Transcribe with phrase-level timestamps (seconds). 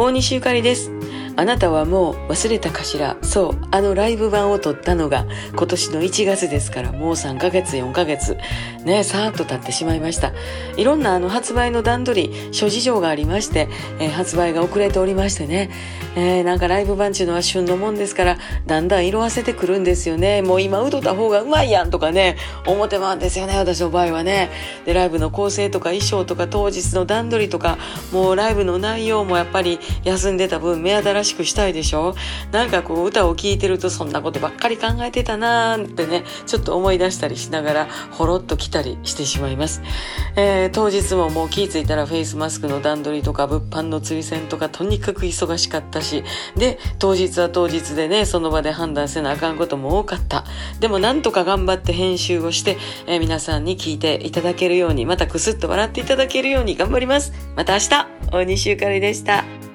[0.00, 0.92] 大西ゆかりです。
[1.38, 3.16] あなたはもう忘れたかしら？
[3.22, 5.24] そう、あのライブ版を撮ったのが
[5.54, 8.36] 今年の1月ですから、もう3ヶ月、4ヶ月、
[8.84, 10.32] ね、さーっと経ってしまいました。
[10.76, 13.68] いろんなあの発売の段取り、諸事情がありまして、
[14.00, 15.70] えー、発売が遅れておりましてね、
[16.16, 20.42] えー、なんかライブ版っていうのは旬のもんですから、だんだん色あせてくるんですよね。
[20.42, 24.50] もう今歌った方がうまいやんとかね、思ってまうんですよね、私の場合はね。
[24.84, 27.78] で、ライブの構成とか衣装とか当日の段取りとか、
[28.10, 32.14] もうライブの内容もやっぱり休んでた分目新ししくしたいでしょ？
[32.50, 39.82] なんかこう歌を聴いてるとそんなことばっかり考えてたなーってね、ちょっと思い出したりしながらほろっと来たりしてしまいます。
[40.36, 46.24] えー、当日ももう気ぃついたらフェイスマスクの段取りとか物販の追選とかとにかく忙しかったし、
[46.56, 50.44] で、当日は当日でね、その場で判断せなあかんことも多かった。
[50.80, 57.32] でもなんとか頑張って編集をして、えー、皆さんに聞いていただけるように、またくすっと笑っていただけるように頑張ります。
[57.56, 59.67] また明日、大西ゆかりでした。